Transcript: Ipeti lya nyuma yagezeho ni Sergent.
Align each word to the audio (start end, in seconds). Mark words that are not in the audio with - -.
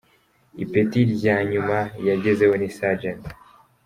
Ipeti 0.63 0.99
lya 1.13 1.35
nyuma 1.51 1.77
yagezeho 2.07 2.53
ni 2.57 2.69
Sergent. 2.77 3.23